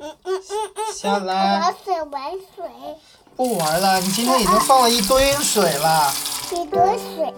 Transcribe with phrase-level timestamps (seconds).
[0.00, 2.22] 嗯嗯嗯下来玩水玩
[2.54, 2.64] 水，
[3.34, 6.10] 不玩了，你今天已经放了一堆水了。
[6.52, 7.34] 一堆水。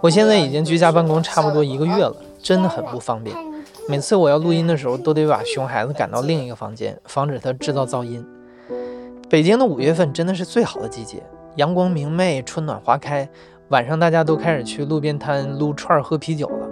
[0.00, 3.34] 我现在已经居家办公差不多一个月了，真的很不方便。
[3.88, 8.24] 每次我要录音的时候，都得把熊孩子赶到另一个房间，防止他制造噪音。
[9.28, 11.22] 北京的五月份真的是最好的季节，
[11.56, 13.28] 阳光明媚，春暖花开。
[13.68, 16.68] 晚上大家都开始去路边摊撸串儿、喝啤酒了。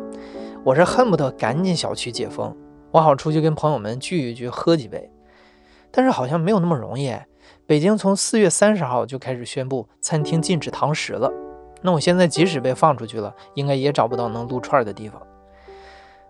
[0.64, 2.54] 我是恨不得赶紧小区解封，
[2.90, 5.08] 我好出去跟朋友们聚一聚，喝几杯。
[5.90, 7.14] 但是好像没有那么容易。
[7.66, 11.32] 北京从四月三十号就开始宣布餐厅禁止堂食了。
[11.82, 15.20] 那我现在即使被放出去了，应该也找不到能撸串的地方。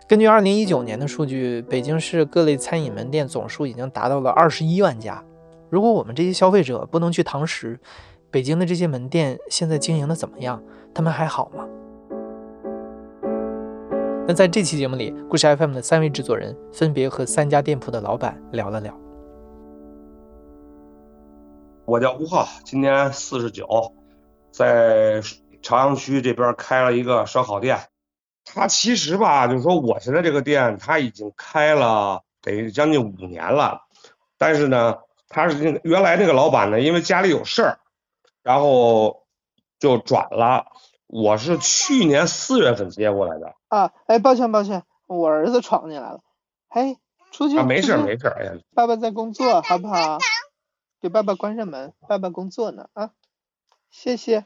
[0.07, 5.23] 根据二零一九年的数据，北京市各类餐饮门店总数已经达到了二十一万家。
[5.69, 7.79] 如果我们这些消费者不能去堂食，
[8.31, 10.61] 北京的这些门店现在经营的怎么样？
[10.93, 11.67] 他们还好吗？
[14.27, 19.08] 那在这期节目里，故事 FM 的三位制作人分别和三家店铺的老板聊了聊。
[21.89, 23.95] 我叫吴浩，今年四十九，
[24.51, 25.23] 在
[25.63, 27.79] 朝阳区这边开了一个烧烤店。
[28.45, 33.81] 他其实吧，就是说我现在这个店，他已经开了得将近五年了，
[34.37, 37.79] 但是呢，他是那个原来那个老板呢，因为家里有事儿，
[38.43, 39.23] 然后
[39.79, 40.67] 就转了。
[41.07, 46.19] 我是去年四月份接过来的啊，哎，抱歉抱歉，我儿子闯进来了。
[46.69, 46.99] 嘿，
[47.31, 50.19] 出去啊，没事没事，哎呀，爸爸在工作，好不好？
[51.01, 53.11] 给爸爸关上门，爸爸工作呢啊，
[53.89, 54.43] 谢谢。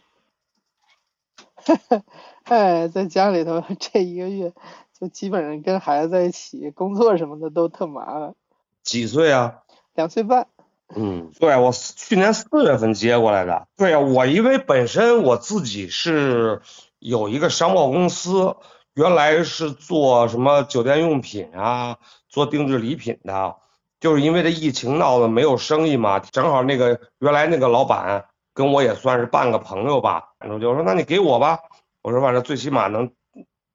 [2.43, 4.53] 哎，在家里头这一个月，
[4.99, 8.35] 就基本上跟孩子在一起，工作什么的都特麻烦。
[8.83, 9.63] 几岁啊？
[9.95, 10.47] 两岁半，
[10.95, 13.67] 嗯，对我去年四月份接过来的。
[13.75, 16.61] 对呀，我因为本身我自己是
[16.99, 18.57] 有一个商贸公司，
[18.93, 21.97] 原来是做什么酒店用品啊，
[22.29, 23.55] 做定制礼品的。
[24.03, 31.59] 就是因为这疫情闹得没有生意嘛，正好那个原来那个老板跟我也算是半个朋友吧，我就说那你给我吧，
[32.01, 33.13] 我说反正最起码能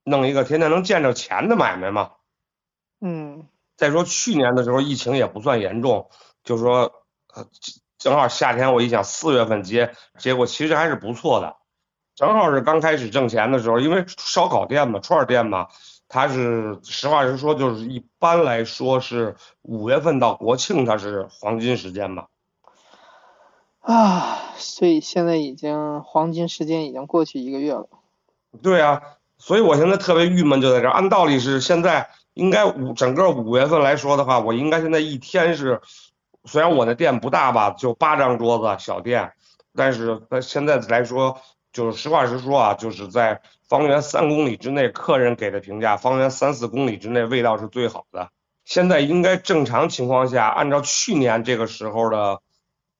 [0.03, 2.11] 弄一个天天能见着钱的买卖嘛。
[3.01, 6.11] 嗯再说去年的时候疫情也不算严重，
[6.43, 6.93] 就说
[7.33, 7.47] 呃
[7.97, 11.55] 正好夏天我一想四月份接，结果其实还是不错的，
[12.13, 15.69] 正好是刚开始挣钱的时候，因为烧烤店嘛，串儿店嘛，
[16.09, 22.25] 它是实话实说，就是一般来说是五月份到国庆它是黄金时间嘛。
[23.81, 27.87] 啊，所以现在已经黄金时间已经过去一个月了。
[28.61, 29.01] 对啊，
[29.37, 30.91] 所以我现在特别郁闷就在这儿。
[30.91, 35.81] 按道理是现在应该五整个五月份来说的话，我应该现在一天是，
[36.45, 39.31] 虽然我的店不大吧，就八张桌子小店，
[39.75, 41.39] 但是在现在来说，
[41.71, 48.31] 就是实话实说啊，就是在方圆三公里之内，客人给的评价，方圆三四公里之内味道是最好的。
[48.65, 52.41] 现在应该正常情况下，按照去年这个时候的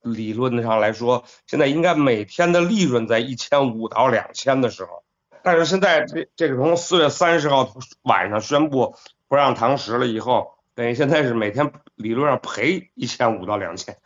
[0.01, 5.03] 理论上来说，现在应该每天的利润在一千五到两千的时候。
[5.41, 8.95] 但是现在这这个从四月三十号晚上宣布
[9.27, 13.97] 不让堂食了以后，等于现在是每天理论上赔一千五到两千。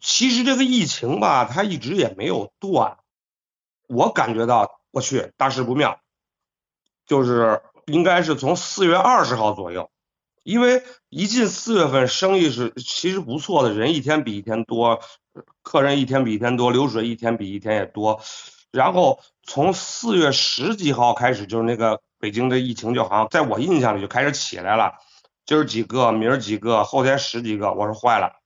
[0.00, 2.96] 其实这个疫情吧，它一直也没有断，
[3.86, 6.00] 我感觉到我去大事不妙，
[7.06, 9.90] 就是应该是从四月二十号左右，
[10.42, 15.00] 因为一进四月份生意是其实不错的，人一天比一天多，
[15.62, 18.20] 客人一天比一天多，流水一天比一天也多。
[18.70, 24.94] 然后从四月十几号开始，就是那个北京的疫情就好像在我印象里就开始起来了，
[25.46, 28.40] 今儿几个，明儿几个，后天十几个，我说坏了。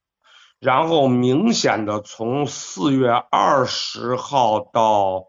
[0.61, 5.29] 然后明显的从四月二十号到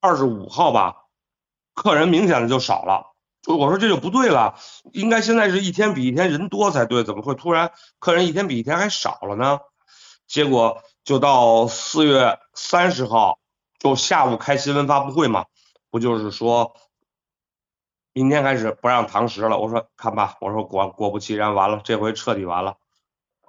[0.00, 1.04] 二十五号吧，
[1.74, 3.14] 客人明显的就少了。
[3.42, 4.56] 就我说这就不对了，
[4.92, 9.60] 应该现在是一天比一天人多才对，怎么会突然客人一天比一天还少了呢？
[10.26, 13.38] 结果就到四月三十号。
[13.78, 15.46] 就下午开新闻发布会嘛，
[15.90, 16.76] 不就是说，
[18.12, 19.58] 明天开始不让堂食了。
[19.58, 22.76] 我说看吧，我说果果不其然，完了，这回彻底完了，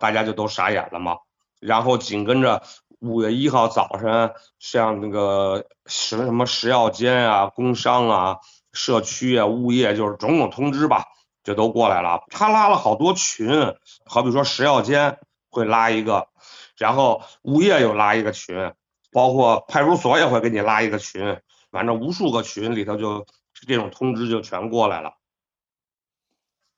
[0.02, 1.20] 大家就都傻眼了嘛。
[1.62, 2.62] 然后紧跟着
[3.00, 8.40] 五月一号早晨，像那个什什么食药监啊、工商啊、
[8.74, 11.06] 社区啊、物业，就是种种通知吧，
[11.44, 12.24] 就都过来了。
[12.32, 13.76] 他拉了好多群，
[14.06, 15.20] 好比说食药监
[15.50, 16.28] 会拉一个，
[16.76, 18.74] 然后物业又拉一个群。
[19.14, 21.38] 包括派出所也会给你拉一个群，
[21.70, 23.26] 反正无数个群里头就
[23.68, 25.16] 这种通知就全过来了，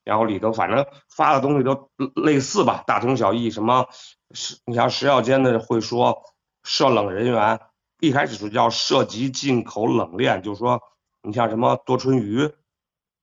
[0.03, 3.49] 然后里头反正发的东西都类似吧，大同小异。
[3.49, 3.87] 什么
[4.31, 6.23] 是你像食药监的会说
[6.63, 7.59] 涉冷人员，
[7.99, 10.81] 一开始是叫涉及进口冷链，就是说
[11.21, 12.51] 你像什么多春鱼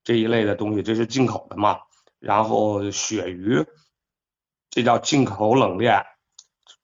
[0.04, 1.80] 这一类的东西，这是进口的嘛。
[2.18, 3.66] 然后鳕鱼
[4.70, 6.04] 这叫进口冷链，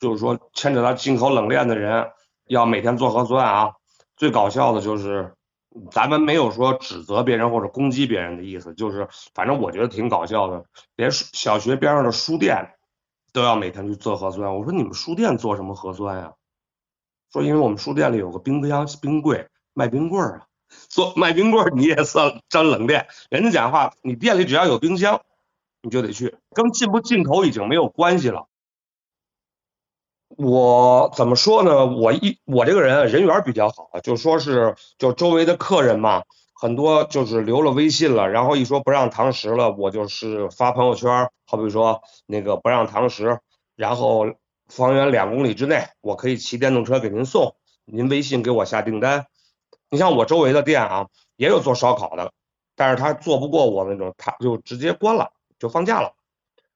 [0.00, 2.10] 就是说牵扯到进口冷链的人
[2.46, 3.72] 要每天做核酸啊。
[4.16, 5.36] 最搞笑的就是，
[5.90, 10.64] 咱们没有说指责别人或者攻击别人的意思，就是反正我觉得挺搞笑的，
[10.96, 12.75] 连小学边上的书店
[13.32, 14.55] 都要每天去做核酸。
[14.56, 16.34] 我说你们书店做什么核酸呀？
[17.32, 20.46] 说因为我们书店里有个冰箱冰柜卖冰棍儿啊，
[20.88, 23.06] 做卖冰棍儿你也算沾冷链。
[23.31, 25.20] 人家讲话，你店里只要有冰箱。
[25.82, 28.49] 你就得去，跟进不进口已经没有关系了。
[30.37, 31.87] 我怎么说呢？
[31.87, 43.41] 我一我这个人人缘比较好，就说是就周围的客人嘛，很多就是留了微信了，然后一说不让堂食了，我就是发朋友圈，好比说那个不让堂食，
[43.77, 44.27] 然后
[44.69, 49.27] 方圆两公里之内我可以骑电动车给您送，您微信给我下订单。
[49.88, 51.06] 你像我周围的店啊，
[51.37, 52.33] 也有做烧烤的，
[52.75, 55.31] 但是他做不过我那种，他就直接关了。
[55.59, 56.12] 就放假了，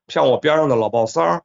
[0.09, 1.43] 像我边上的老鲍三儿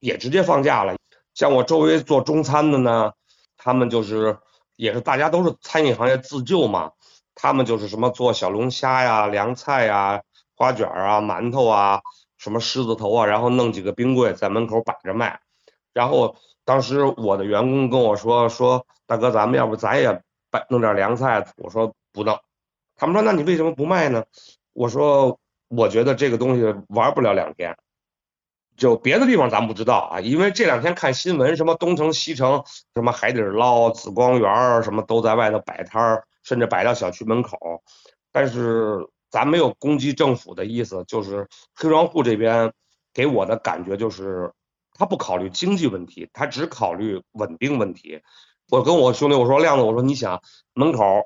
[0.00, 0.96] 也直接放假了。
[1.34, 3.12] 像我周围做中餐的呢，
[3.56, 4.38] 他们就是
[4.76, 6.92] 也是大家都是餐饮行业自救嘛，
[7.34, 10.22] 他们就是什么做小龙虾呀、凉菜呀、
[10.56, 12.00] 花卷啊、馒头啊、
[12.38, 15.40] 什么狮子头啊，然后弄几个冰柜在门口摆着卖。
[15.92, 21.46] 然后当时我的员工跟我说说，大哥，咱们要不咱也摆弄点凉菜？
[21.56, 22.38] 我说不弄。
[22.96, 24.24] 他们说那你为什么不卖呢？
[24.72, 25.38] 我说。
[25.74, 27.74] 我觉得这个东西玩不了两天，
[28.76, 32.64] 就别的地方咱不知道啊，因为这两天看新闻，什么东城、西城，
[32.94, 37.82] 什么海底捞、紫光园儿什么都在外头摆摊儿，甚至摆到小区门口。
[38.32, 42.72] 但是咱没有攻击政府的意思，就是黑庄户这边
[43.12, 44.52] 给我的感觉就是，
[44.94, 48.22] 他不考虑经济问题，他只考虑稳定问题。
[48.70, 50.42] 我跟我兄弟我说亮子，我说你想
[50.72, 51.22] 门口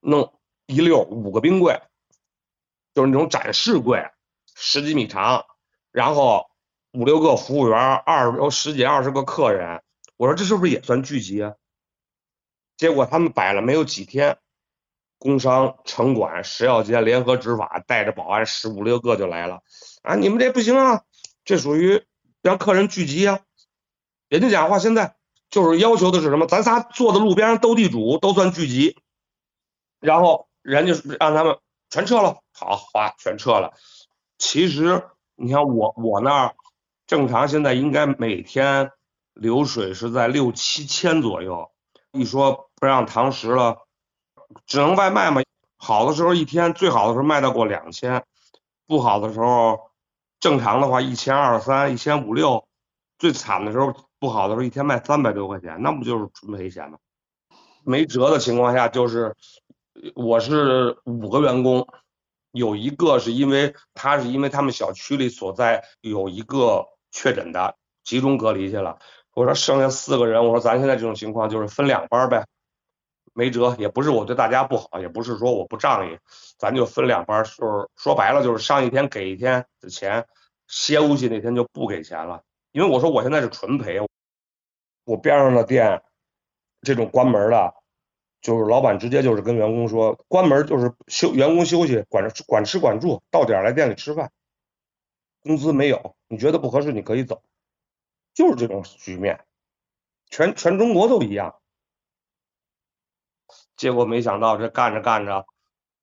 [0.00, 0.32] 弄
[0.66, 1.80] 一溜五个冰柜。
[2.94, 4.02] 就是那种展示柜，
[4.54, 5.44] 十几米长，
[5.92, 6.46] 然后
[6.96, 9.82] 五六个服务员，二有十几二十个客人。
[10.16, 11.54] 我说这是不是也算聚集啊？
[12.76, 14.38] 结果他们摆了没有几天，
[15.18, 19.60] 工商、城管、食药监联合执法，带着保安十五六个就来了。
[20.02, 21.02] 啊，你们这不行啊，
[21.44, 22.02] 这属于
[22.40, 23.40] 让客人聚集啊。
[24.28, 25.16] 人家讲话现在
[25.50, 26.46] 就是要求的是什么？
[26.46, 28.98] 咱仨坐在路边上斗地主都算聚集，
[30.00, 31.58] 然后人家让他们。
[31.88, 33.74] 全撤了，好，哗，全撤了。
[34.38, 35.04] 其实
[35.36, 36.56] 你看我我那儿
[37.06, 38.90] 正常现在应该每天
[39.34, 41.70] 流水是在六七千左右。
[42.12, 43.86] 一说不让堂食了，
[44.66, 45.42] 只能外卖嘛。
[45.76, 48.24] 好的时候一天最好的时候卖到过两千，
[48.86, 49.90] 不好的时候
[50.40, 52.66] 正常的话一千二三一千五六，
[53.18, 56.98] 最惨的时候不好的时候一天卖三百多块钱，那不就是纯赔钱吗？
[57.84, 59.34] 没辙的情况下就是。
[60.14, 61.88] 我是五个员工，
[62.52, 66.86] 有一个是因为他是因为他们小区里所在有一个
[67.16, 68.98] 确诊的，集中隔离去了。
[69.32, 72.44] 我说剩下四个人，我说咱现在这种情况就是分两班呗，
[73.32, 76.18] 没辙，也不是我对大家不好，也不是说我不仗义，
[76.58, 80.26] 咱就分两班，就是说白了就是上一天给一天的钱，
[80.68, 82.42] 歇休息那天就不给钱了。
[82.72, 83.98] 因为我说我现在是纯赔，
[85.04, 86.02] 我边上的店
[86.82, 87.72] 这种关门的。
[88.42, 94.30] 就是老板直接就是跟员工说，关门就是休员工休息，管管吃管住，到点来店里吃饭，
[95.46, 97.42] 工资没有，你觉得不合适你可以走，
[98.34, 99.46] 就是这种局面，
[100.28, 101.56] 全全中国都一样。
[103.76, 105.46] 结果没想到这干着干着，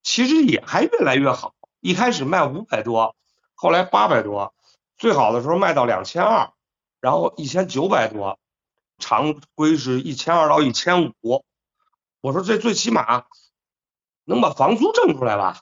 [0.01, 3.15] 其实也还越来越好，一开始卖五百多，
[3.53, 4.55] 后来八百多，
[4.97, 6.53] 最好的时候卖到两千二，
[7.01, 8.39] 然后一千九百多，
[8.97, 11.43] 常规是一千二到一千五。
[12.21, 13.25] 我说这最起码
[14.23, 15.59] 能把房租挣出来吧，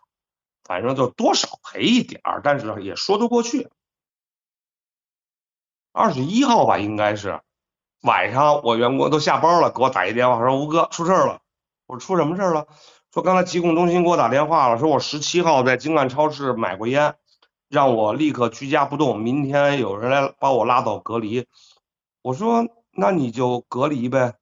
[0.72, 3.68] 反正就多少赔一点儿，但是也说得过去。
[5.92, 7.42] 二十一号吧，应该是
[8.04, 11.42] 晚上，我员工都下班了，给我打一电话说吴哥出事儿了。
[11.88, 12.68] 我说出什么事儿了？
[13.14, 17.16] 说刚才疾控中心给我打电话了，说我十七号在京岸超市买过烟，
[17.68, 21.48] 让我立刻居家不动，明天有人来把我拉走隔离。
[22.22, 24.36] 我说那你就隔离呗，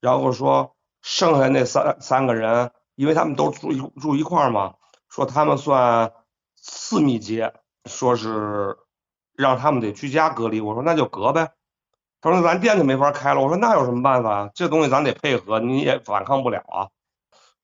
[0.00, 0.70] 然后说。
[1.06, 4.76] 剩下那三三个人，因为他们都住一住一块儿嘛，
[5.14, 6.12] 说他们算
[6.56, 7.54] 次密接，
[7.84, 8.76] 说是
[9.36, 10.60] 让他们得居家隔离。
[10.60, 11.52] 我说那就隔呗。
[12.20, 13.40] 他说咱店就没法开了。
[13.40, 14.50] 我说那有什么办法？
[14.56, 16.88] 这东西咱得配合，你也反抗不了啊。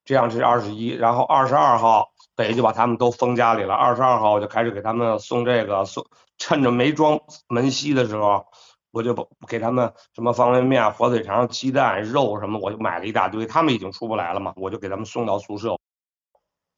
[0.05, 3.75] 这样是二十一，然后二十二号北就把他们都封家里了。
[3.75, 6.07] 二十二号我就开始给他们送这个，送
[6.39, 8.47] 趁着没装门吸的时候。
[8.93, 13.45] 我就给他们什么方便面、火腿肠、鸡蛋、肉什么，我就买了一大堆。
[13.45, 15.80] 他们已经出不来了嘛，我就给他们送到宿舍。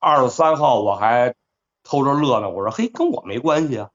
[0.02, 1.32] 二十三号我还
[1.85, 3.90] 偷着乐呢，我说嘿，跟我没关系啊。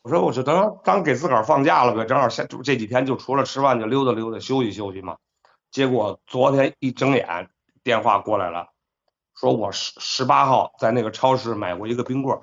[0.00, 5.18] 我说我就当当给自个儿放假了呗，正好下就这几天就除了吃饭就溜达溜达休息休息嘛。
[5.70, 7.50] 结果昨天一睁眼
[7.84, 8.68] 电话过来了，
[9.38, 12.40] 说我十十八号在那个超市买过一个冰棍儿，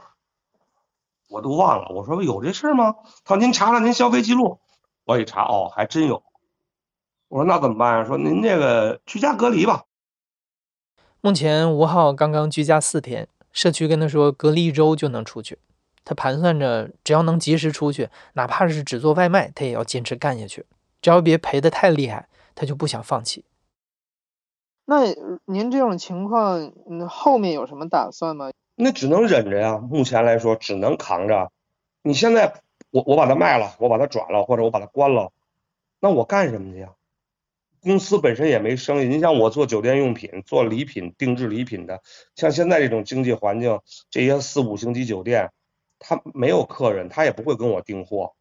[1.29, 1.89] 我都忘了。
[1.89, 2.93] 我说有这事儿吗？
[3.25, 4.59] 他说您查查您消费记录，
[5.03, 6.21] 我一查哦还真有。
[7.27, 8.05] 我说那怎么办呀？
[8.05, 9.85] 说您这个居家隔离吧。
[11.25, 15.57] 目前吴浩刚刚居家四天，社区跟他说隔离一周就能出去。
[16.03, 20.65] 他盘算着，只要能及时出去，哪怕是只做外卖，他也要坚持干下去。
[21.01, 23.45] 只要别赔得太厉害，他就不想放弃。
[24.83, 25.05] 那
[25.45, 28.51] 您这种情况，嗯，后面有什么打算吗？
[28.75, 29.77] 那只能忍着呀。
[29.77, 31.49] 目前来说，只能扛着。
[32.01, 32.53] 你现在，
[32.91, 35.31] 我我把它卖了，我把它转了，或者我把它关了，
[36.01, 36.89] 那我干什么去呀？
[37.83, 39.05] 公司本身也没生意。
[39.05, 42.01] 你像我做酒店用品、做礼品、定制礼品的，
[42.35, 45.51] 像现在这种经济环境，这些四五星级酒店，
[45.99, 48.33] 他没有客人，他也不会跟我订货。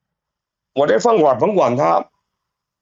[0.74, 2.08] 我这饭馆甭管他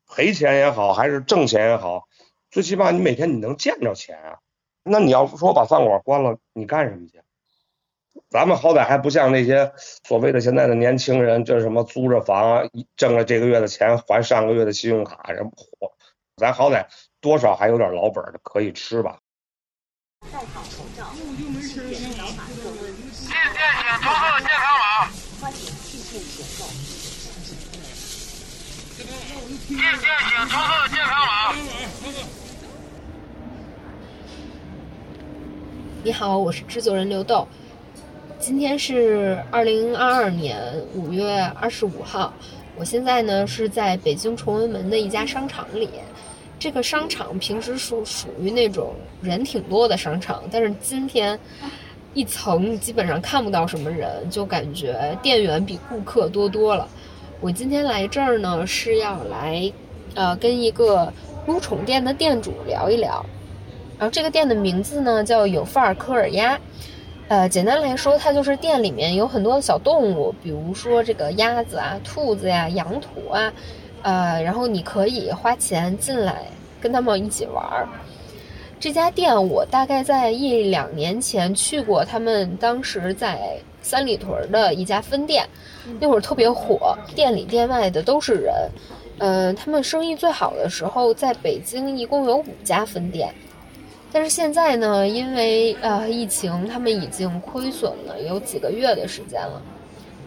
[0.06, 2.06] 赔钱也好，还是挣钱也好，
[2.50, 4.38] 最起码你每天你能见着钱啊。
[4.82, 7.20] 那你要说把饭馆关了，你干什么去？
[8.28, 15.92] 咱们好歹还不像那些所谓的现在的年轻人，这什么租着房，挣了这个月的钱还上个月的信用卡，什么火。
[16.40, 16.86] 咱好歹
[17.20, 19.18] 多少还有点老本的，可以吃吧。
[20.32, 21.04] 戴好口罩。
[21.12, 22.44] 进店请出示健康码。
[29.68, 29.84] 进店。
[30.30, 31.30] 请出示健康码。
[36.02, 37.46] 你好，我是制作人刘豆。
[38.38, 42.32] 今天是二零二二年五月二十五号，
[42.76, 45.90] 我现在呢是在北京崇文门的一家商场里。
[46.60, 51.36] 这个商场平时属属于那种人挺多的商场，但是今天
[52.12, 56.86] 一层基本上看不到什么人，就感觉店员比顾客多多了。
[57.40, 59.72] 我今天来这儿呢是要来，
[60.14, 61.10] 呃，跟一个
[61.46, 63.24] 撸宠店的店主聊一聊。
[63.98, 66.60] 然后这个店的名字呢叫有范儿科尔鸭，
[67.28, 73.50] 呃，简单来说，它就是店里面有很多的小动物，比如说这个鸭子啊、兔子呀、羊驼啊。
[74.02, 76.46] 呃，然后你可以花钱进来
[76.80, 77.88] 跟他们一起玩儿。
[78.78, 85.46] 这家店我大概在一两年前去过，他们当时在三里屯的一家分店，
[86.00, 88.54] 那会儿特别火，店里店外的都是人。
[89.18, 93.34] 嗯，他们生意最好的时候，在北京一共有五家分店，
[94.10, 99.60] 但是现在呢，因为呃疫情，他们已经亏损了有几个月的时间了。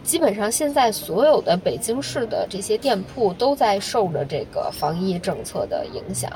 [0.04, 6.30] 基本上现在所有的北京市的这些店铺都在受着这个防疫政策的影响，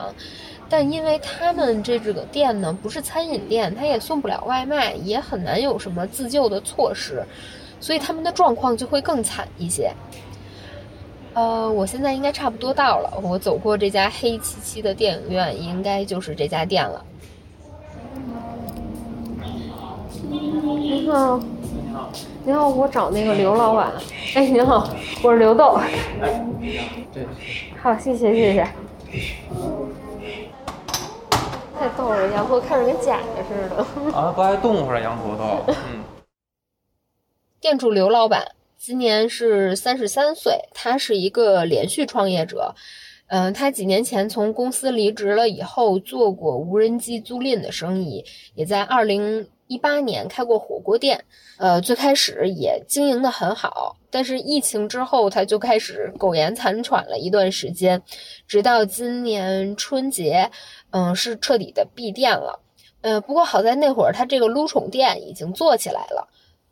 [0.70, 7.22] 但因为他们这这个店呢不是餐饮店，它也送不了外卖，也很难有什么自救的措施，
[7.78, 9.92] 所以他们的状况就会更惨一些。
[11.34, 17.04] 呃，我现在应该差不多到了，我走过这家黑漆漆的电影院，应该就是这家店了。
[20.30, 21.38] 你好。
[22.44, 23.92] 您好，我找那个刘老板。
[24.34, 24.88] 哎，您好，
[25.22, 25.78] 我是刘豆。
[27.80, 28.66] 好，谢谢谢谢。
[31.78, 33.76] 太逗了，羊驼看着跟假的似的。
[34.16, 35.72] 啊，不爱动会儿羊驼都。
[35.72, 36.04] 嗯。
[37.60, 42.74] 店主刘老板今年是三十三岁，他是一个连续创业者。
[43.28, 48.24] 嗯，他几年前从公司离职了以后，做过无人机租赁的生意，
[48.54, 49.46] 也在二零。
[49.68, 51.24] 一八年开过火锅店，
[51.58, 58.02] 呃，最开始也经营的很好，但是疫情之后他就开始苟延残喘了一段时间，
[58.46, 60.50] 直到今年春节，
[60.90, 62.60] 嗯，是彻底的闭店了。
[63.02, 66.28] 呃，不过好在那会儿他这个撸宠店已经做起来了，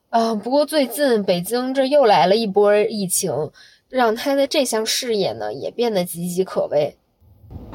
[0.09, 3.53] 啊，不过最近北京这又来了一波疫情，
[3.89, 6.97] 让他的这项事业呢也变得岌岌可危。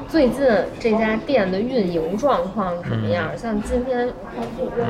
[0.08, 0.46] 最近
[0.78, 3.28] 这家店的运营状况怎么样？
[3.36, 4.08] 像今天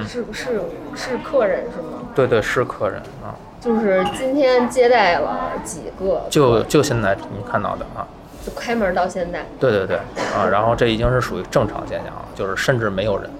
[0.04, 0.60] 是是
[0.96, 2.02] 是客人是吗？
[2.14, 3.36] 对对，是客人啊。
[3.60, 6.22] 就是今天接待了几个？
[6.28, 8.06] 就就现在你看到的啊。
[8.44, 9.46] 就开门到现在。
[9.60, 9.96] 对对对
[10.34, 13.30] 啊，然后这已经是属于正常现象了，就是甚至没有人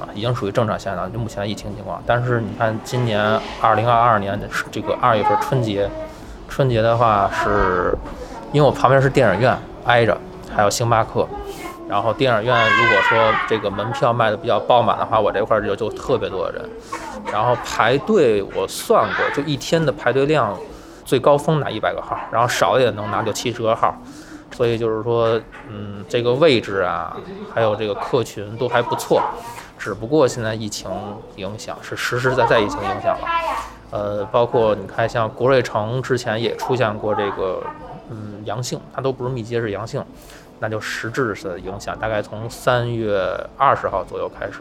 [0.00, 1.12] 啊，已经属于正常现象。
[1.12, 3.20] 就目前疫情情况，但是你看今年
[3.60, 5.90] 二零二二年的这个二月份春节，
[6.48, 7.92] 春节的话是
[8.52, 10.16] 因为我旁边是电影院挨着。
[10.54, 11.26] 还有星巴克，
[11.88, 16.70] 然后电影院如果说这个门票卖的比较爆满的话，我这块儿就就特别多的人，
[17.32, 20.56] 然后排队我算过，就一天的排队量，
[21.04, 23.94] 最高峰拿一百个号，然后少也能拿就七十个号，
[24.52, 25.40] 所以就是说，
[25.70, 27.16] 嗯，这个位置啊，
[27.54, 29.22] 还有这个客群都还不错，
[29.78, 30.90] 只不过现在疫情
[31.36, 33.26] 影响是实实在在疫情影响了，
[33.90, 37.62] 呃，包括你看像国瑞城之前也出现过这个
[38.10, 40.04] 嗯阳性，它都不是密接是阳性，
[40.62, 43.20] 那就实质的影响，大概从三月
[43.58, 44.60] 二十号左右开始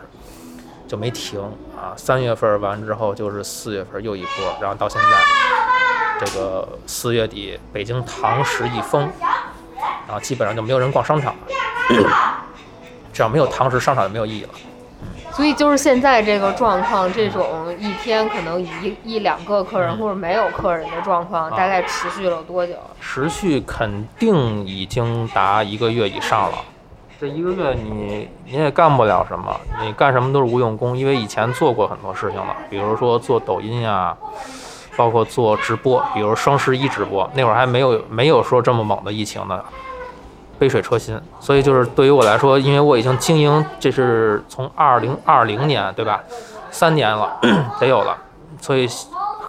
[0.87, 1.39] 就没停
[1.77, 9.07] 啊，三月份完之后就是四月份又一波，然后到现在这个四月底北京堂食一封，
[10.07, 12.45] 然后基本上就没有人逛商场了，
[13.13, 14.49] 只要没有堂食，商场就没有意义了。
[15.31, 22.75] 所以就是现在这个状况，这种一天可能一一两个客人或者没有客人的状况，大概持续了多久？
[22.99, 26.59] 持续肯定已经达一个月以上了。
[27.19, 34.15] 这一个月你你也干不了什么，你干什么都是无用功，因为以前做过很多事情了，比如说做抖音呀，
[34.95, 39.59] 包括做直播，比如双十一直播，那会儿还没有没有说这么猛的疫情呢。
[40.59, 46.23] 杯水车薪，所以就是对于我来说，因为我已经经营，这是从二零二零年对吧，
[46.71, 47.37] 三年了，
[47.79, 48.17] 得有了，
[48.59, 48.87] 所以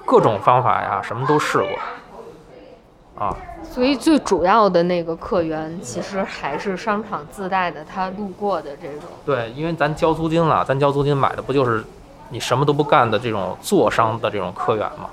[0.05, 3.35] 各种方法呀，什么都试过，啊。
[3.63, 9.09] 所以最主要的那个客源，其实还是商场自带的，他路过的这种。
[9.25, 11.83] 对，因为咱交租金了，咱交租金买的不就是
[12.29, 15.09] 你什么都不干的这种坐商的这种客源吗？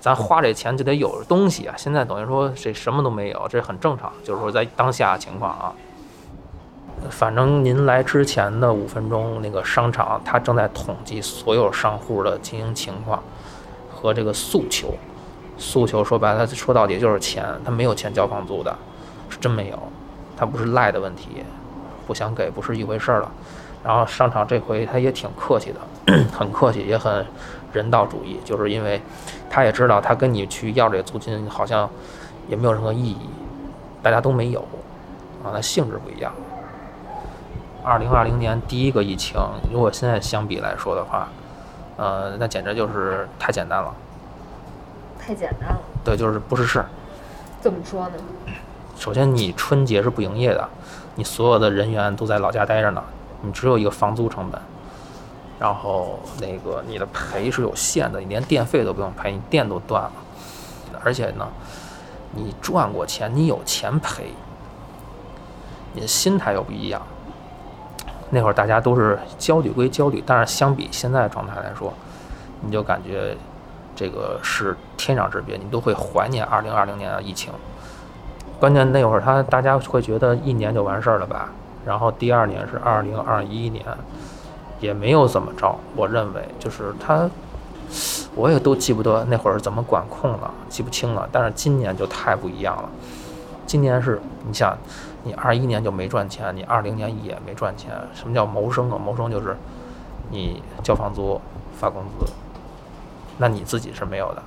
[0.00, 1.74] 咱花这钱就得有东西啊！
[1.76, 4.12] 现在等于说这什么都没有，这很正常。
[4.22, 5.72] 就是说在当下情况啊，
[7.10, 13.22] 反正您来之前的五分钟，那个商场他正在统计所有商户的经营情况
[13.90, 14.94] 和这个诉求。
[15.56, 18.76] 诉求说白了，说到底就是钱，他没有钱交房租的，
[19.28, 19.78] 是真没有。
[20.36, 21.42] 他不是赖的问题，
[22.06, 23.30] 不想给不是一回事儿了。
[23.82, 27.24] 然后商场这回他也挺客气的， 很客气，也很。
[27.70, 28.98] 人道主义，就是因为
[29.50, 31.88] 他也知道，他跟你去要这租金好像
[32.48, 33.28] 也没有任何意义，
[34.02, 34.60] 大家都没有
[35.44, 36.32] 啊，那性质不一样。
[37.82, 39.40] 二零二零年第一个疫情，
[39.72, 41.28] 如果现在相比来说的话，
[41.96, 43.94] 呃，那简直就是太简单了。
[45.18, 45.80] 太简单了。
[46.04, 46.86] 对，就是不是事儿。
[47.60, 48.14] 怎么说呢？
[48.96, 50.68] 首先，你春节是不营业的，
[51.14, 53.02] 你所有的人员都在老家待着呢，
[53.42, 54.60] 你只有一个房租成本。
[55.58, 60.12] 然后那个你的赔是有限的，你连电费都不用赔，你电都断了。
[61.04, 61.48] 而且呢，
[62.32, 64.32] 你赚过钱，你有钱赔，
[65.94, 67.02] 你的心态又不一样。
[68.30, 71.92] 那会儿大家都是焦虑归焦虑，但是相比现在状态来说，
[72.60, 73.36] 你就感觉
[73.94, 77.52] 这个是天壤之别，你都会怀念二零二零年的疫情。
[78.58, 81.50] 关键那会儿他大家会觉得一年就完事儿了吧？
[81.84, 83.84] 然后第二年是二零二一年。
[84.80, 87.28] 也没有怎么着，我认为就是他，
[88.36, 91.28] 我也都记不得那会儿怎么管控了，记不清了。
[91.32, 92.88] 但是今年就太不一样了，
[93.68, 94.76] 今年是你想，
[95.24, 97.92] 你二一年就没赚钱，你二零年也没赚钱。
[98.14, 98.98] 什么叫谋生啊？
[98.98, 99.54] 谋生就是
[100.30, 101.38] 你交房租、
[101.78, 102.24] 发工资，
[103.36, 104.42] 那你自己是没有的。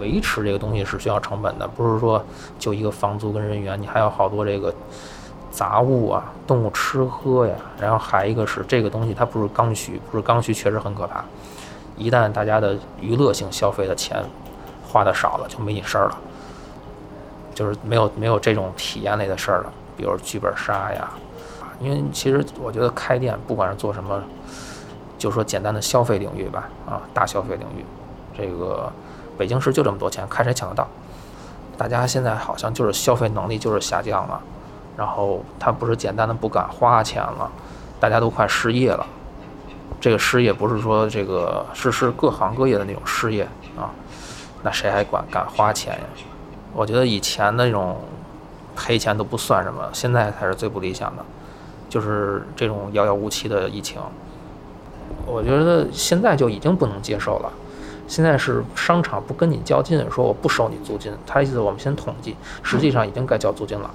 [0.00, 2.24] 维持这个东西是需要成本的，不是说
[2.58, 4.74] 就一个房租跟人员，你还有好多这个。
[5.52, 11.24] 杂物啊，动物吃喝呀，然后还一个是这个东西，它不是刚需，不是刚需，确实很可怕。
[11.96, 14.24] 一旦大家的娱乐性消费的钱
[14.86, 16.16] 花的少了，就没你事儿了，
[17.60, 21.10] 就是没有没有这种体验类的事儿了，比如剧本杀呀。
[21.78, 24.18] 因为其实我觉得开店不管是做什么，
[25.18, 27.84] 就说简单的消费领域吧，啊，大消费领域，
[28.34, 28.90] 这个
[29.36, 30.88] 北京市就这么多钱，看谁抢得到。
[31.76, 34.40] 大家现在好像就是消费能力就是下降了。
[34.96, 37.52] 然后他不是简单的不敢花钱了，
[38.00, 39.06] 大家都快失业了。
[40.00, 43.46] 这个失业不是说这个是是各行各业的那种失业
[43.76, 43.92] 啊，
[44.62, 46.00] 那谁还管敢花钱呀？
[46.72, 47.96] 我觉得以前那种
[48.76, 51.24] 赔钱都不算什么，现在才是最不理想的，
[51.88, 54.00] 就是这种遥遥无期的疫情。
[55.26, 57.52] 我觉得现在就已经不能接受了。
[58.06, 63.90] 现在是商场不跟你较劲，说我不收你租金，他意思我们先统计，实际上已经该交租金了。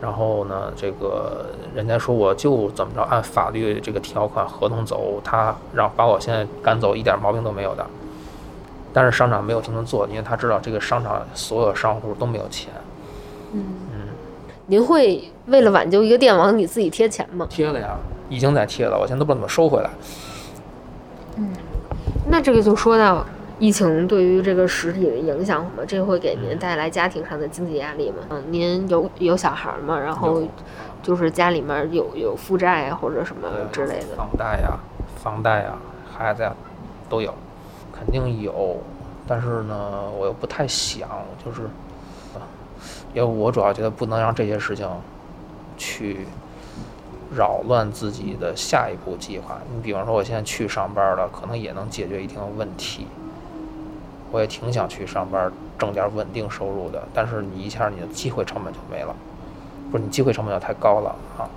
[0.00, 7.86] 然后呢，这个人家说我就怎么着按法律这个条款合同走，他让把我现在赶走一点毛病都没有的。
[8.96, 12.72] 但是商场没有这么做，因为他知道这个商场所有商户都没有钱。
[13.52, 14.08] 嗯嗯，
[14.64, 17.46] 您会为了挽救一个店往你自己贴钱吗？
[17.50, 17.98] 贴了呀，
[18.30, 19.90] 已经在贴了，我现在都不知道怎么收回来。
[21.36, 21.50] 嗯，
[22.30, 23.26] 那这个就说到。
[23.58, 25.86] 疫情对于这个实体的影响，什么？
[25.86, 28.16] 这会给您带来家庭上的经济压力吗？
[28.28, 29.98] 嗯，您有有小孩吗？
[29.98, 30.42] 然后
[31.02, 34.14] 就是家里面有有负债或者什么之类的。
[34.14, 34.78] 房贷呀，
[35.16, 35.72] 房贷呀，
[36.14, 36.54] 孩子呀，
[37.08, 37.34] 都有，
[37.98, 38.76] 肯定有。
[39.26, 41.08] 但是呢，我又不太想，
[41.44, 41.62] 就是，
[43.12, 44.88] 因为我主要觉得不能让这些事情
[45.76, 46.26] 去
[47.34, 49.58] 扰乱自己的下一步计划。
[49.74, 53.08] 你比方说，我现在去上班了，可能也能解决一定的问题。
[54.30, 59.14] 我也挺想去上班挣点稳定收入的，但是你一下你的机会成本就没了，
[59.90, 61.50] 不是你机会成本就太高了啊，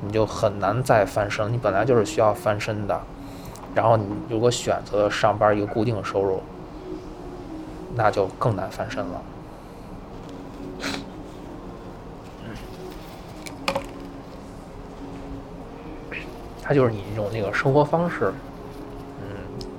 [0.00, 1.52] 你就很难再翻身。
[1.52, 3.00] 你本来就是需要翻身的，
[3.74, 6.42] 然后你如果选择上班一个固定收入，
[7.94, 9.22] 那就更难翻身了。
[16.62, 18.32] 它就是你一种那个生活方式，
[19.20, 19.26] 嗯，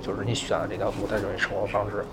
[0.02, 2.04] 就是你选了这条路，它就是生活方式。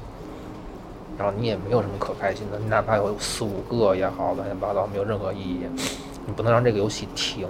[1.17, 5.67] 然后你也没有什么可开心的，你哪怕有四五个也好，乱七八糟没有任何意义。
[6.25, 7.45] 你不能让这个游戏停，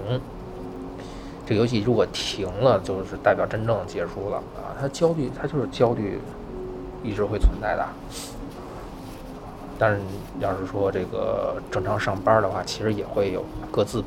[1.50, 4.78] 这个游戏如果停了，就是代表真正结束了啊！
[4.80, 6.20] 它焦虑，它就是焦虑，
[7.04, 7.84] 一直会存在的。
[9.80, 10.00] 但是
[10.40, 14.04] 要是说这个正常上班的话，其实也会有各自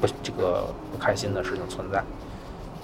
[0.00, 1.98] 不这个不开心的事情存在，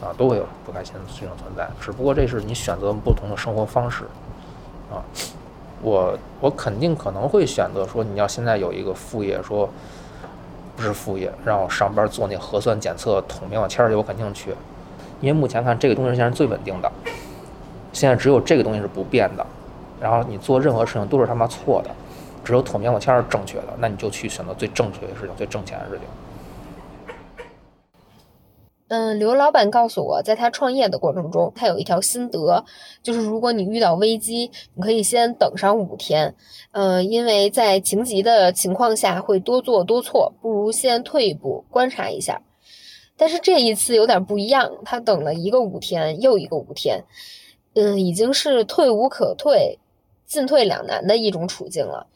[0.03, 1.67] 啊，都会有不开心的事情存在。
[1.81, 4.05] 只不过这是你选择不同的生活方式，
[4.93, 5.01] 啊。
[5.81, 9.67] 我我肯定可能会选择说，你要现在有一个副业，说
[10.79, 14.51] 不是副业，然后上班做那核酸检测、捅棉花签儿去，我肯定去，
[15.21, 16.89] 因为目前看这个东西现在是最稳定的，
[17.93, 19.45] 现在只有这个东西是不变的，
[20.01, 21.91] 然后你做任何事情都是他妈错的，
[22.45, 26.03] 只有捅棉花签儿是正确的，那你就去选择最正确的事情、最挣钱的事情。
[28.89, 32.65] 嗯，刘老板告诉我，在他创业的过程中，他有一条心得，
[33.03, 36.35] 就是如果你遇到危机，你可以先等上五天。
[36.73, 42.41] 嗯，因为在情急的情况下会多做多错，不如先退一步观察一下。
[43.19, 47.05] 但是这一次有点不一样，他等了一个五天又一个五天，
[47.75, 49.79] 嗯，已经是退无可退、
[50.25, 52.07] 进退两难的一种处境了。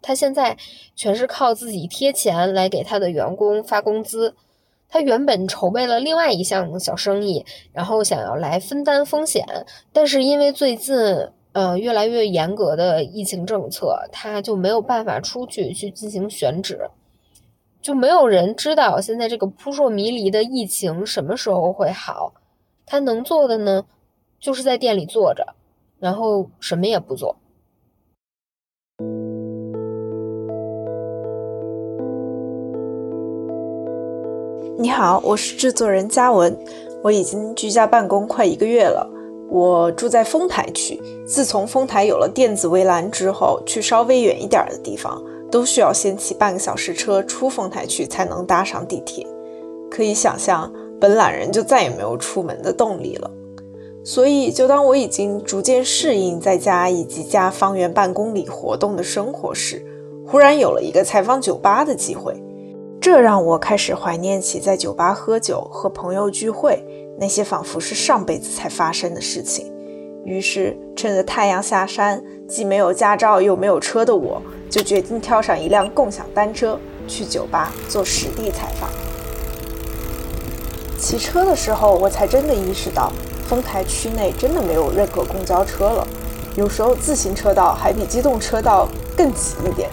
[0.00, 0.56] 他现在
[0.94, 4.36] 全是靠自己贴钱来给他的员工发工资。
[4.92, 9.42] 他原本筹备了另外一项小生意，然后想要来分担风险，
[9.90, 10.94] 但是因为最近
[11.52, 16.90] 呃越来越严格的疫情政策，他就没有办法出去去进行选址，
[17.80, 22.34] 就没有人知道现在这个扑朔迷离的疫情什么时候会好。
[22.84, 23.86] 他能做的呢，
[24.38, 25.54] 就是在店里坐着，
[25.98, 27.36] 然后什么也不做。
[34.78, 36.56] 你好，我是制作人嘉文。
[37.02, 39.06] 我已经居家办公快一个月了。
[39.50, 40.98] 我住在丰台区。
[41.26, 49.26] 自从丰台有了电子围栏之后，去稍微远一点的地方，都需要先骑半个小时车出丰台区才能搭上地铁。
[49.90, 53.30] 可以想象，本懒人就再也没有出门的动力了。
[54.02, 59.84] 所以，就当我已经逐渐适应在家以及家方圆半公里活动的生活时，
[60.26, 62.34] 忽然有了一个采访酒吧的机会。
[63.02, 66.80] 这让我开始怀念起在酒吧喝酒、和朋友聚会
[67.18, 69.66] 那些仿佛是上辈子才发生的事情。
[70.24, 78.88] 于是，趁着太阳下山，既没有驾照又没有车的我，就决定跳上一辆共享单车去酒吧做实地采访。
[80.96, 83.12] 骑车的时候，我才真的意识到，
[83.48, 86.06] 丰台区内真的没有任何公交车了，
[86.54, 88.86] 有时候自行车道还比机动车道
[89.16, 89.90] 更挤一点。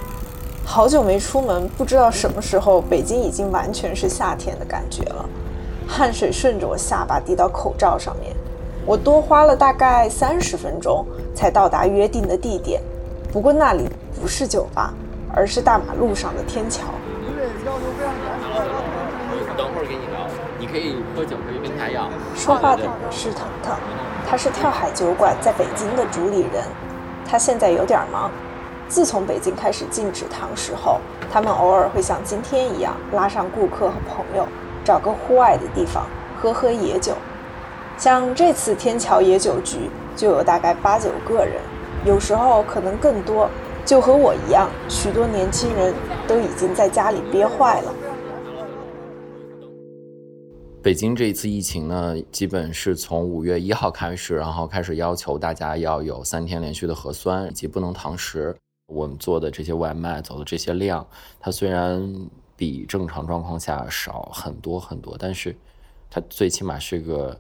[0.72, 5.26] 好久没出门，不知道什么时候北京已经完全是夏天的感觉了。
[5.88, 8.36] 汗水顺着我下巴滴到口罩上面，
[8.86, 11.04] 我多花了大概三十分钟
[11.34, 12.84] 才到达约定的地点。
[13.34, 13.90] 不过那里
[14.22, 14.94] 不是酒吧，
[15.34, 16.84] 而是大马路上的天桥。
[19.58, 20.20] 等会儿给你聊，
[20.60, 22.08] 你可以喝酒，可以跟他要。
[22.36, 23.76] 说话的是腾腾，
[24.30, 26.64] 他是跳海酒馆在北京的主理人，
[27.28, 28.30] 他现在有点忙。
[28.90, 31.00] 自从北京开始禁止堂食后，
[31.32, 34.48] 他们偶尔会像今天一样拉上顾客和朋友，
[34.84, 37.14] 找个户外的地方喝喝野酒。
[37.98, 41.62] 像这次天桥野酒局就有大概八九个人，
[42.04, 43.48] 有时候可能更多。
[43.86, 45.94] 就和我一样，许多年轻人
[46.28, 47.94] 都已经在家里憋坏了。
[50.82, 58.56] 北京这一次疫情呢，基本是从五月一号开始，然后开始要求大家要有三天连续的核酸，以及不能堂食。
[58.90, 61.06] 我们做的这些外卖走的这些量，
[61.40, 65.56] 它虽然比正常状况下少很多很多，但是
[66.10, 67.40] 它最起码是个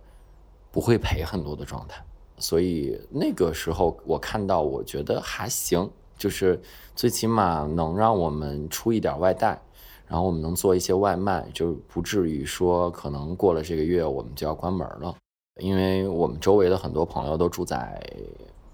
[0.71, 2.01] 不会赔很多的状态。
[2.37, 6.61] 所以那个时候我看到，我觉得还行，就是
[6.95, 9.59] 最起码能让我们出一点外带，
[10.07, 15.15] 然后我们能做一些外卖，就不至于说可能过了这个月我们就要关门了。
[15.59, 18.01] 因为我们周围的很多朋友都住在。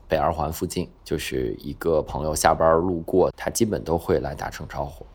[0.08, 5.06] 北二环附近就是一个朋友下班路过，他基本都会来打声招呼，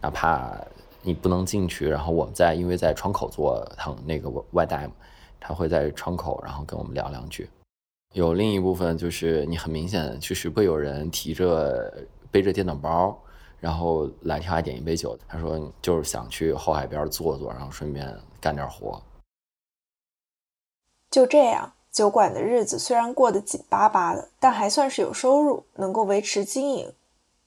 [0.00, 0.56] 哪怕
[1.02, 4.94] 你不能进去，然后我们在因为在窗口做他那个外带嘛，
[5.40, 7.48] 他会在窗口然后跟我们聊两句。
[8.14, 11.92] 有另一部分就是你很明显就是会有人提着
[12.30, 13.18] 背着电脑包，
[13.58, 15.18] 然后来跳海点一杯酒。
[15.28, 19.02] 他说就是想去后海边坐坐，然后顺便干点活。
[21.10, 26.92] 就这样，酒馆的日子虽然过得紧巴巴的，但还算是有收入，能够维持经营。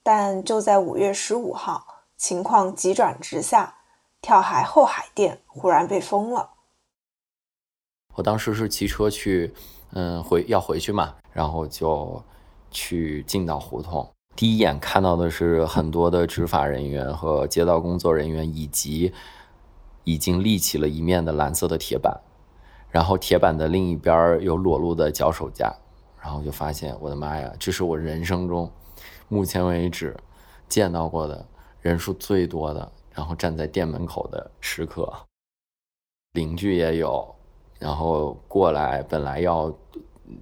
[0.01, 1.85] 但就在五月十五号，
[2.17, 3.75] 情况急转直下，
[4.23, 6.49] 跳海后海店忽然被封了。
[8.15, 9.53] 我当时是骑车去，
[9.91, 12.19] 嗯，回要回去嘛，然后就
[12.71, 14.11] 去进到胡同。
[14.35, 19.13] 第一眼看到的是很多的执法人员和街道工作人员，以及
[20.05, 22.19] 已经立起了一面的蓝色的铁板，
[22.91, 25.73] 然后铁板的另一边有裸露的脚手架，
[26.21, 28.71] 然后就发现，我的妈呀，这是我人生中
[29.27, 30.15] 目前为止
[30.67, 31.45] 见到过的
[31.81, 35.11] 人数最多的，然后站在店门口的时刻，
[36.33, 37.35] 邻居也有。
[37.77, 39.73] 然后过来，本来要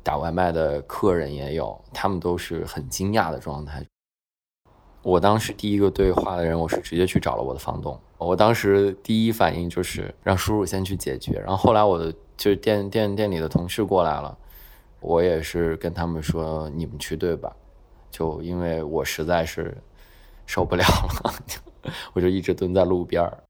[0.02, 3.86] 打外卖的客人也有，他们都是很惊讶的状态。
[5.04, 7.98] 我当时第一个对话的人，我是直接去找了我的房东。
[8.18, 11.40] 我当时第一反应就是让叔叔先去解决。
[11.40, 14.38] 然后后来我的就是店店店里的同事过来了，
[15.02, 17.52] 我也是跟他们说你们去对吧？
[18.10, 19.76] 就因为我实在是
[20.46, 21.34] 受不了了，
[22.14, 23.44] 我就一直蹲在路边儿。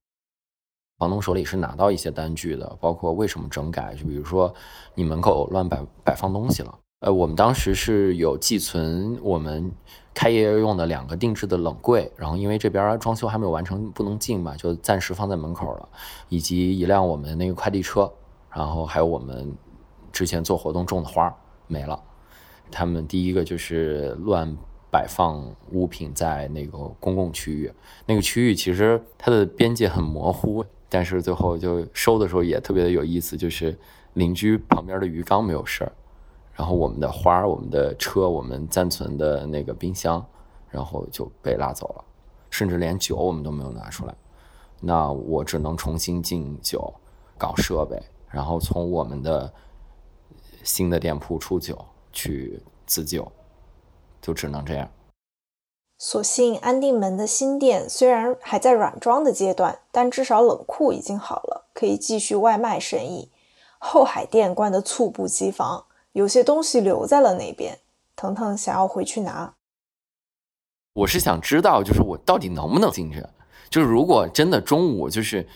[0.97, 4.51] 房东手里是拿到一些单据的，包括为什么整改，就比如说
[4.95, 6.79] 你门口乱摆摆放东西了。
[7.01, 9.71] 呃，我们当时是有寄存我们
[10.15, 15.87] 开业用的两个定制的冷柜，然后因为这边装修还没有完成，不能进嘛，就暂时放在门口了，
[16.29, 18.11] 以及一辆我们那个快递车，
[18.57, 19.55] 然后还有我们
[20.11, 21.31] 之前做活动种的花
[21.67, 22.01] 没了。
[22.71, 24.57] 他们第一个就是乱
[24.89, 27.71] 摆放物品在那个公共区域，
[28.07, 30.65] 那个区域其实它的边界很模糊。
[30.89, 33.77] 但是最后就收的时候也特别的有意思，就是
[34.13, 35.91] 邻居旁边的鱼缸没有事儿，
[36.55, 40.25] 然后我们的花、我们的车、我们暂存的那个冰箱，
[40.69, 42.03] 然后就被拉走了，
[42.49, 44.15] 甚至连酒我们都没有拿出来。
[44.79, 46.93] 那我只能重新进酒，
[47.37, 49.53] 搞设备，然后从我们的
[50.63, 53.31] 新的店铺出酒去自救，
[54.21, 54.89] 就只能这样。
[55.97, 63.31] 所幸安定门的新店虽然还在软装的阶段，但至少冷库已经好了，可以继续外卖生意。
[63.79, 67.79] 后海店关得猝不及防，有些东西留在了那边。
[68.15, 69.53] 腾腾想要回去拿。
[70.93, 73.23] 我是想知道，就是我到底能不能进去？
[73.69, 75.47] 就是如果真的中午就是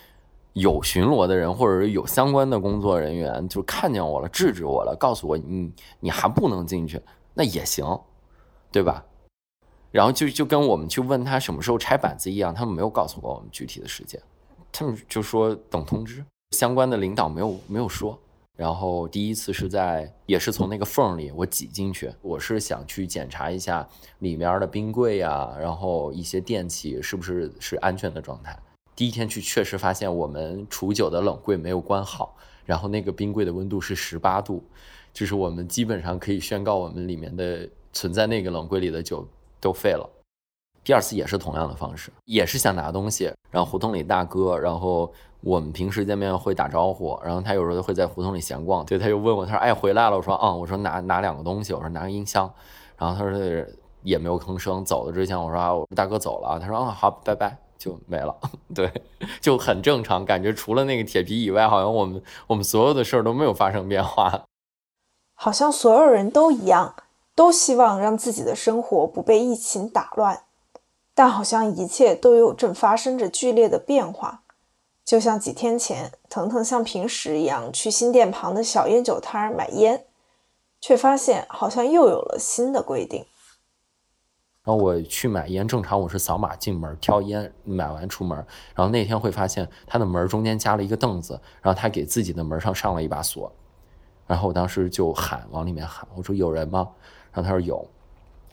[0.53, 7.01] 有巡逻的人，或者是有相关的工作人员，就看见我了，制止我了，告诉我你你还不能进去，
[7.33, 7.85] 那也行，
[8.71, 9.05] 对吧？
[9.91, 14.21] 然后就就跟我们去问他什么时候拆板子一样，他们没有告诉过我们具体的时间，
[14.71, 18.17] 他们就说等通知，相关的领导没有没有说。
[18.57, 23.87] 然后第一次是在也是从那个缝里我挤进去，我是想去检查一下
[24.19, 28.57] 里面的冰柜呀，然后一些电器是不是是安全的状态。
[29.01, 32.35] 第一天去确实发现我们储酒的冷柜没有关好，
[32.65, 34.63] 然后那个冰柜的温度是十八度，
[35.11, 39.27] 就是我们基本上可以宣告我们里面的存在那个冷柜里的酒。
[39.59, 40.07] 都废了。
[40.83, 43.33] 第二次也是同样的方式，也是想拿东西。
[43.49, 48.85] 然后胡同里大哥，然后我们平时见面会打招呼，然后他有时候会在胡同里闲逛。
[48.85, 52.47] 对，他就问我，他说：“哎，回来了？”我说：“嗯。”我说：“拿拿两个东西。”我说：“拿个音箱。”
[52.99, 53.65] 然后他说
[54.03, 54.85] 也没有吭声。
[54.85, 58.35] 走的之前我说：“啊，大哥走了。”他说：“啊，好，拜拜。”就没了。
[58.73, 58.89] 对，
[59.41, 64.45] 就很正常，感觉除了那个铁皮以外，好像我们我们所有的事儿都没有发生变化。
[65.33, 66.95] 好像所有人都一样。
[67.33, 70.43] 都希望让自己的生活不被疫情打乱，
[71.15, 74.43] 但好像一切都有正发生着剧烈的变化。
[75.05, 80.05] 就像几天前，腾腾像平时一样去新店旁的小烟酒摊儿买烟，
[80.81, 83.25] 却发现好像又有了新的规定。
[84.63, 88.37] 然后我去买烟，正常我是扫码进门挑烟，买完出门。
[88.75, 93.51] 然后那天会发现他的门中间加了一个凳子，然后他给自己的门上上了一把锁。
[94.27, 96.87] 然后我当时就喊往里面喊，我说有人吗？
[97.33, 97.83] 然后他说有，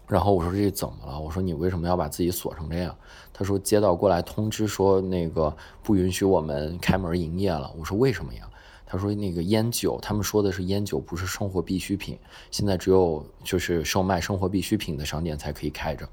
[0.07, 1.21] 然后我说这怎么了？
[1.21, 2.97] 我说你为什么要把自己锁成这样？
[3.35, 7.71] 他说街道过来通知说那个不允许我们开门营业了。
[7.79, 8.49] 我说为什么呀？
[8.91, 12.19] 他说那个烟酒，他们说的是烟酒不是生活必需品，
[12.51, 16.09] 现在只有就是售卖生活必需品的商店才可以开着。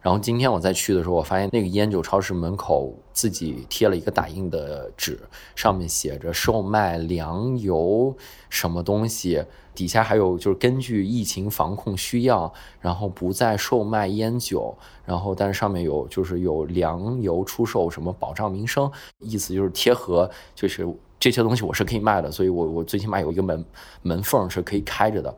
[0.00, 5.18] 然后今天我再去的时候，我发现那个烟酒超市门口自己贴了一个打印的纸，
[5.56, 8.16] 上面写着售卖粮油
[8.48, 9.44] 什么东西，
[9.74, 20.86] 底下还有就是根据疫情防控需要，然后不再售卖烟酒，然后但是上面有就是有粮油出售什么保障民生，意思就是贴合就是
[21.18, 23.64] 这些东西我是可以卖的，所以我我最起码有一个门
[24.02, 25.34] 门缝是可以开着的。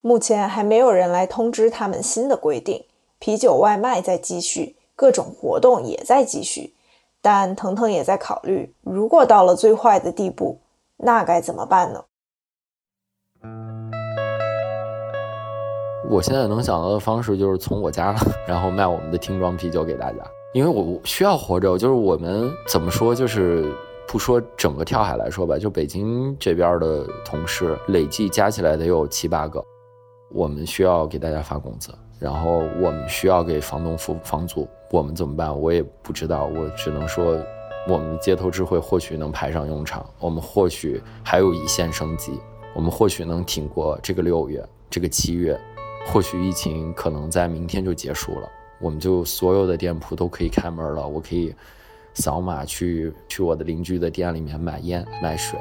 [0.00, 2.84] 目前还没有人来通知他们新的规定，
[3.18, 6.74] 啤酒外卖在继续，各种活动也在继续。
[7.22, 10.60] 但腾腾也在考虑，如果到了最坏的地步，
[10.98, 12.04] 那该怎么办呢？
[16.10, 18.14] 我现在能想到的方式就是从我家，
[18.46, 20.18] 然后卖我们的听装啤酒给大家，
[20.52, 21.78] 因为我需要活着。
[21.78, 23.74] 就是我们怎么说，就是
[24.06, 29.64] 不说整个跳海来说吧，就北京这边的同事累计加起来得有七八个，
[30.30, 35.58] 我们需要给大家发工资，然后我们需要给房东付房租，我们怎么办？
[35.58, 37.36] 我也不知道，我只能说，
[37.88, 42.38] 我们的街头智慧或许能派上用场，我们或许还有一线生机，
[42.74, 45.58] 我们或许能挺过这个六月，这个七月。
[46.06, 51.08] 或许疫情可能在明天就结束了，我们就所有的店铺都可以开门了。
[51.08, 51.54] 我可以
[52.14, 55.58] 扫码去去我的邻居的店里面买烟买水。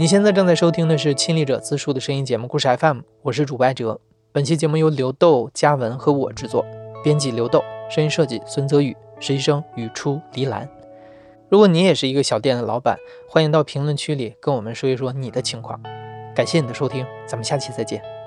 [0.00, 4.00] 你现在正在收听的是《亲历者自述》的声音节目故事 FM，我是主播哲。
[4.30, 6.64] 本期节目由刘豆、嘉文和我制作，
[7.02, 7.60] 编辑刘豆。
[7.90, 10.77] 声音设计孙泽宇，实习生语初黎兰。
[11.50, 15.80] 如果你也是一个小店的老板，欢迎到评论区里跟我们说一说你的情况。
[16.34, 18.17] 感谢你的收听，咱们下期再见。